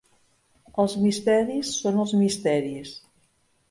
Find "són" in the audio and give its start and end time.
1.85-2.03